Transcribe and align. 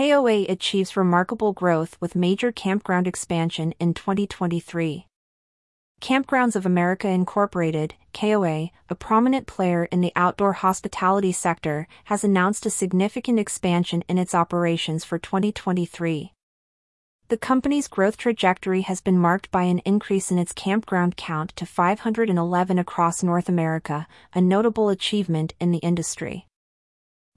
KOA 0.00 0.46
achieves 0.48 0.96
remarkable 0.96 1.52
growth 1.52 1.98
with 2.00 2.14
major 2.14 2.50
campground 2.52 3.06
expansion 3.06 3.74
in 3.78 3.92
2023. 3.92 5.06
Kampgrounds 6.00 6.56
of 6.56 6.64
America 6.64 7.06
Incorporated, 7.06 7.92
KOA, 8.14 8.70
a 8.88 8.94
prominent 8.94 9.46
player 9.46 9.84
in 9.92 10.00
the 10.00 10.12
outdoor 10.16 10.54
hospitality 10.54 11.32
sector, 11.32 11.86
has 12.04 12.24
announced 12.24 12.64
a 12.64 12.70
significant 12.70 13.38
expansion 13.38 14.02
in 14.08 14.16
its 14.16 14.34
operations 14.34 15.04
for 15.04 15.18
2023. 15.18 16.32
The 17.28 17.36
company's 17.36 17.86
growth 17.86 18.16
trajectory 18.16 18.80
has 18.80 19.02
been 19.02 19.18
marked 19.18 19.50
by 19.50 19.64
an 19.64 19.80
increase 19.80 20.30
in 20.30 20.38
its 20.38 20.54
campground 20.54 21.18
count 21.18 21.54
to 21.56 21.66
511 21.66 22.78
across 22.78 23.22
North 23.22 23.50
America, 23.50 24.06
a 24.34 24.40
notable 24.40 24.88
achievement 24.88 25.52
in 25.60 25.72
the 25.72 25.78
industry. 25.80 26.46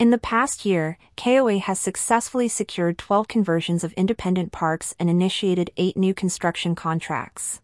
In 0.00 0.08
the 0.08 0.16
past 0.16 0.64
year, 0.64 0.96
KOA 1.18 1.58
has 1.58 1.78
successfully 1.78 2.48
secured 2.48 2.96
12 2.96 3.28
conversions 3.28 3.84
of 3.84 3.92
independent 3.98 4.50
parks 4.50 4.94
and 4.98 5.10
initiated 5.10 5.70
8 5.76 5.94
new 5.94 6.14
construction 6.14 6.74
contracts. 6.74 7.60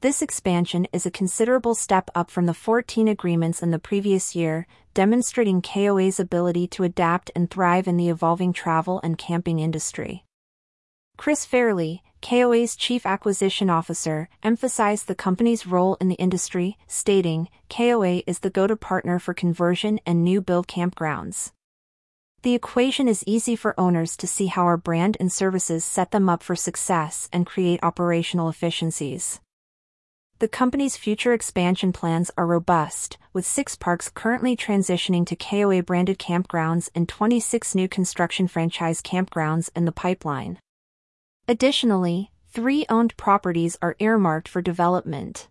This 0.00 0.22
expansion 0.22 0.86
is 0.92 1.06
a 1.06 1.10
considerable 1.10 1.74
step 1.74 2.08
up 2.14 2.30
from 2.30 2.46
the 2.46 2.54
14 2.54 3.08
agreements 3.08 3.64
in 3.64 3.72
the 3.72 3.80
previous 3.80 4.36
year, 4.36 4.68
demonstrating 4.94 5.60
KOA's 5.60 6.20
ability 6.20 6.68
to 6.68 6.84
adapt 6.84 7.32
and 7.34 7.50
thrive 7.50 7.88
in 7.88 7.96
the 7.96 8.10
evolving 8.10 8.52
travel 8.52 9.00
and 9.02 9.18
camping 9.18 9.58
industry. 9.58 10.24
Chris 11.16 11.44
Fairley, 11.44 12.04
KOA's 12.22 12.76
chief 12.76 13.06
acquisition 13.06 13.70
officer, 13.70 14.28
emphasized 14.42 15.06
the 15.06 15.14
company's 15.14 15.66
role 15.66 15.96
in 16.00 16.08
the 16.08 16.16
industry, 16.16 16.76
stating, 16.86 17.48
KOA 17.68 18.22
is 18.26 18.40
the 18.40 18.50
go-to 18.50 18.76
partner 18.76 19.18
for 19.18 19.32
conversion 19.32 20.00
and 20.04 20.22
new 20.22 20.40
build 20.40 20.68
campgrounds. 20.68 21.52
The 22.42 22.54
equation 22.54 23.06
is 23.08 23.24
easy 23.26 23.54
for 23.56 23.78
owners 23.78 24.16
to 24.16 24.26
see 24.26 24.46
how 24.46 24.64
our 24.64 24.76
brand 24.76 25.16
and 25.20 25.30
services 25.30 25.84
set 25.84 26.10
them 26.10 26.28
up 26.28 26.42
for 26.42 26.56
success 26.56 27.28
and 27.32 27.46
create 27.46 27.80
operational 27.82 28.48
efficiencies. 28.48 29.40
The 30.38 30.48
company's 30.48 30.96
future 30.96 31.34
expansion 31.34 31.92
plans 31.92 32.30
are 32.38 32.46
robust, 32.46 33.18
with 33.34 33.44
six 33.44 33.76
parks 33.76 34.08
currently 34.08 34.56
transitioning 34.56 35.26
to 35.26 35.36
KOA 35.36 35.82
branded 35.82 36.18
campgrounds 36.18 36.88
and 36.94 37.06
26 37.06 37.74
new 37.74 37.88
construction 37.88 38.48
franchise 38.48 39.02
campgrounds 39.02 39.68
in 39.76 39.84
the 39.84 39.92
pipeline. 39.92 40.58
Additionally, 41.50 42.30
three 42.48 42.86
owned 42.88 43.16
properties 43.16 43.76
are 43.82 43.96
earmarked 43.98 44.46
for 44.46 44.62
development. 44.62 45.48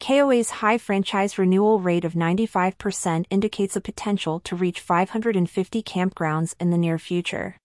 KOA's 0.00 0.62
high 0.62 0.78
franchise 0.78 1.36
renewal 1.36 1.80
rate 1.80 2.06
of 2.06 2.14
95% 2.14 3.26
indicates 3.28 3.76
a 3.76 3.82
potential 3.82 4.40
to 4.40 4.56
reach 4.56 4.80
550 4.80 5.82
campgrounds 5.82 6.54
in 6.58 6.70
the 6.70 6.78
near 6.78 6.98
future. 6.98 7.58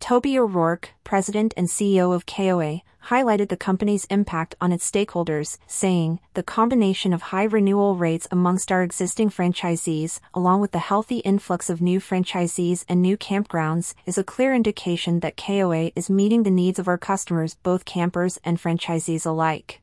Toby 0.00 0.38
O'Rourke, 0.38 0.94
president 1.04 1.52
and 1.58 1.68
CEO 1.68 2.14
of 2.14 2.24
KOA, 2.24 2.80
highlighted 3.08 3.48
the 3.48 3.56
company's 3.56 4.06
impact 4.06 4.54
on 4.60 4.72
its 4.72 4.90
stakeholders, 4.90 5.58
saying, 5.66 6.20
The 6.34 6.42
combination 6.42 7.12
of 7.12 7.22
high 7.22 7.44
renewal 7.44 7.94
rates 7.94 8.26
amongst 8.30 8.72
our 8.72 8.82
existing 8.82 9.30
franchisees, 9.30 10.18
along 10.34 10.62
with 10.62 10.72
the 10.72 10.78
healthy 10.78 11.18
influx 11.18 11.68
of 11.68 11.82
new 11.82 12.00
franchisees 12.00 12.84
and 12.88 13.00
new 13.02 13.16
campgrounds, 13.16 13.94
is 14.06 14.18
a 14.18 14.24
clear 14.24 14.54
indication 14.54 15.20
that 15.20 15.36
KOA 15.36 15.92
is 15.94 16.10
meeting 16.10 16.42
the 16.42 16.50
needs 16.50 16.78
of 16.78 16.88
our 16.88 16.98
customers, 16.98 17.56
both 17.62 17.84
campers 17.84 18.38
and 18.42 18.58
franchisees 18.58 19.26
alike. 19.26 19.79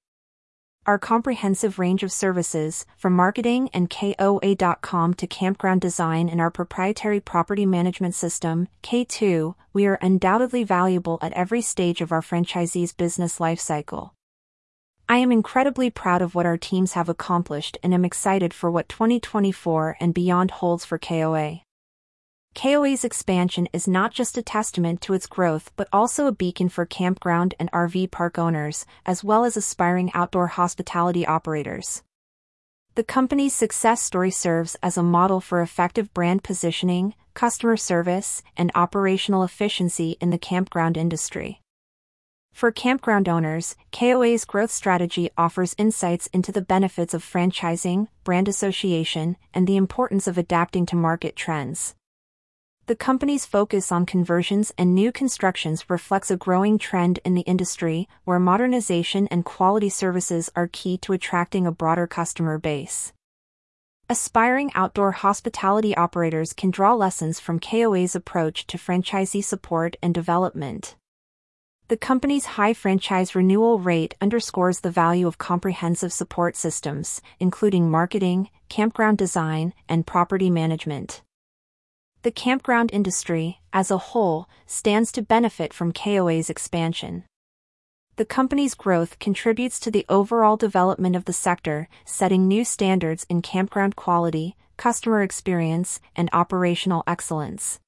Our 0.87 0.97
comprehensive 0.97 1.79
range 1.79 2.01
of 2.03 2.13
services, 2.13 2.85
from 2.95 3.11
marketing 3.11 3.69
and 3.73 3.89
KOA.com 3.89 5.15
to 5.15 5.27
campground 5.27 5.81
design 5.81 6.29
and 6.29 6.39
our 6.39 6.49
proprietary 6.49 7.19
property 7.19 7.65
management 7.65 8.15
system, 8.15 8.69
K2, 8.83 9.55
we 9.73 9.85
are 9.85 9.99
undoubtedly 10.01 10.63
valuable 10.63 11.19
at 11.21 11.33
every 11.33 11.61
stage 11.61 11.99
of 11.99 12.13
our 12.13 12.21
franchisee's 12.21 12.93
business 12.93 13.37
lifecycle. 13.37 14.11
I 15.09 15.17
am 15.17 15.29
incredibly 15.29 15.89
proud 15.89 16.21
of 16.21 16.35
what 16.35 16.45
our 16.45 16.57
teams 16.57 16.93
have 16.93 17.09
accomplished 17.09 17.77
and 17.83 17.93
am 17.93 18.05
excited 18.05 18.53
for 18.53 18.71
what 18.71 18.87
2024 18.87 19.97
and 19.99 20.13
beyond 20.13 20.51
holds 20.51 20.85
for 20.85 20.97
KOA. 20.97 21.66
KOA's 22.57 23.03
expansion 23.03 23.69
is 23.71 23.87
not 23.87 24.11
just 24.11 24.35
a 24.35 24.41
testament 24.41 24.99
to 25.01 25.13
its 25.13 25.27
growth 25.27 25.71
but 25.75 25.87
also 25.93 26.25
a 26.25 26.31
beacon 26.31 26.69
for 26.69 26.87
campground 26.87 27.53
and 27.59 27.71
RV 27.71 28.09
park 28.09 28.39
owners, 28.39 28.83
as 29.05 29.23
well 29.23 29.45
as 29.45 29.55
aspiring 29.55 30.09
outdoor 30.15 30.47
hospitality 30.47 31.23
operators. 31.23 32.01
The 32.95 33.03
company's 33.03 33.53
success 33.53 34.01
story 34.01 34.31
serves 34.31 34.75
as 34.81 34.97
a 34.97 35.03
model 35.03 35.39
for 35.39 35.61
effective 35.61 36.11
brand 36.15 36.43
positioning, 36.43 37.13
customer 37.35 37.77
service, 37.77 38.41
and 38.57 38.71
operational 38.73 39.43
efficiency 39.43 40.17
in 40.19 40.31
the 40.31 40.39
campground 40.39 40.97
industry. 40.97 41.61
For 42.53 42.71
campground 42.71 43.29
owners, 43.29 43.75
KOA's 43.91 44.45
growth 44.45 44.71
strategy 44.71 45.29
offers 45.37 45.75
insights 45.77 46.25
into 46.33 46.51
the 46.51 46.63
benefits 46.63 47.13
of 47.13 47.23
franchising, 47.23 48.07
brand 48.23 48.47
association, 48.47 49.37
and 49.53 49.67
the 49.67 49.77
importance 49.77 50.25
of 50.25 50.39
adapting 50.39 50.87
to 50.87 50.95
market 50.95 51.35
trends. 51.35 51.93
The 52.87 52.95
company's 52.95 53.45
focus 53.45 53.91
on 53.91 54.05
conversions 54.05 54.73
and 54.77 54.95
new 54.95 55.11
constructions 55.11 55.89
reflects 55.89 56.31
a 56.31 56.37
growing 56.37 56.77
trend 56.77 57.19
in 57.25 57.33
the 57.33 57.41
industry, 57.41 58.07
where 58.23 58.39
modernization 58.39 59.27
and 59.27 59.43
quality 59.43 59.89
services 59.89 60.49
are 60.55 60.69
key 60.71 60.97
to 60.99 61.11
attracting 61.11 61.67
a 61.67 61.71
broader 61.73 62.07
customer 62.07 62.57
base. 62.57 63.11
Aspiring 64.09 64.71
outdoor 64.73 65.11
hospitality 65.11 65.97
operators 65.97 66.53
can 66.53 66.71
draw 66.71 66.93
lessons 66.93 67.41
from 67.41 67.59
KOA's 67.59 68.15
approach 68.15 68.65
to 68.67 68.77
franchisee 68.77 69.43
support 69.43 69.97
and 70.01 70.13
development. 70.13 70.95
The 71.89 71.97
company's 71.97 72.55
high 72.55 72.73
franchise 72.73 73.35
renewal 73.35 73.79
rate 73.79 74.15
underscores 74.21 74.79
the 74.79 74.91
value 74.91 75.27
of 75.27 75.37
comprehensive 75.37 76.13
support 76.13 76.55
systems, 76.55 77.21
including 77.37 77.91
marketing, 77.91 78.49
campground 78.69 79.17
design, 79.17 79.73
and 79.89 80.07
property 80.07 80.49
management. 80.49 81.21
The 82.27 82.31
campground 82.31 82.91
industry, 82.91 83.61
as 83.71 83.89
a 83.89 83.97
whole, 83.97 84.49
stands 84.65 85.13
to 85.13 85.21
benefit 85.21 85.73
from 85.73 85.93
KOA's 85.93 86.49
expansion. 86.49 87.23
The 88.17 88.25
company's 88.25 88.75
growth 88.75 89.17
contributes 89.17 89.79
to 89.79 89.91
the 89.91 90.05
overall 90.09 90.57
development 90.57 91.15
of 91.15 91.23
the 91.23 91.31
sector, 91.31 91.87
setting 92.03 92.45
new 92.45 92.65
standards 92.65 93.25
in 93.29 93.41
campground 93.41 93.95
quality, 93.95 94.57
customer 94.75 95.21
experience, 95.21 96.01
and 96.17 96.29
operational 96.33 97.05
excellence. 97.07 97.79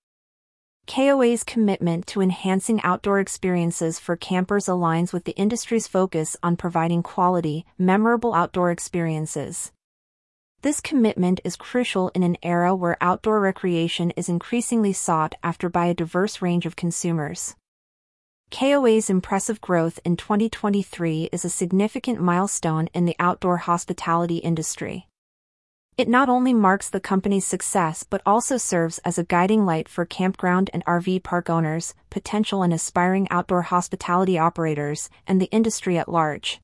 KOA's 0.88 1.44
commitment 1.44 2.08
to 2.08 2.22
enhancing 2.22 2.82
outdoor 2.82 3.20
experiences 3.20 4.00
for 4.00 4.16
campers 4.16 4.68
aligns 4.68 5.12
with 5.12 5.26
the 5.26 5.36
industry's 5.36 5.86
focus 5.86 6.38
on 6.42 6.56
providing 6.56 7.04
quality, 7.04 7.66
memorable 7.78 8.34
outdoor 8.34 8.72
experiences. 8.72 9.74
This 10.62 10.82
commitment 10.82 11.40
is 11.46 11.56
crucial 11.56 12.10
in 12.10 12.22
an 12.22 12.36
era 12.44 12.76
where 12.76 12.98
outdoor 13.00 13.40
recreation 13.40 14.12
is 14.12 14.28
increasingly 14.28 14.92
sought 14.92 15.34
after 15.42 15.70
by 15.70 15.86
a 15.86 15.94
diverse 15.94 16.42
range 16.42 16.66
of 16.66 16.76
consumers. 16.76 17.56
KOA's 18.52 19.10
impressive 19.10 19.62
growth 19.62 20.02
in 20.04 20.18
2023 20.18 21.30
is 21.32 21.46
a 21.46 21.50
significant 21.50 22.20
milestone 22.20 22.90
in 22.94 23.06
the 23.06 23.16
outdoor 23.20 23.58
hospitality 23.58 24.38
industry. 24.40 25.08
It 25.98 26.10
not 26.10 26.28
only 26.28 26.54
marks 26.54 26.90
the 26.90 27.00
company's 27.00 27.48
success 27.48 28.04
but 28.04 28.22
also 28.26 28.58
serves 28.58 28.98
as 29.00 29.18
a 29.18 29.24
guiding 29.24 29.66
light 29.66 29.88
for 29.88 30.04
campground 30.04 30.70
and 30.74 30.84
RV 30.84 31.24
park 31.24 31.50
owners, 31.50 31.96
potential 32.10 32.64
and 32.64 32.74
aspiring 32.74 33.30
outdoor 33.32 33.62
hospitality 33.62 34.38
operators, 34.38 35.10
and 35.26 35.40
the 35.40 35.52
industry 35.52 35.98
at 35.98 36.12
large. 36.12 36.60